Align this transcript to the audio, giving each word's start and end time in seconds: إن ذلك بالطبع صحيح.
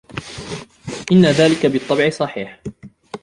إن 1.11 1.25
ذلك 1.25 1.65
بالطبع 1.65 2.09
صحيح. 2.09 2.61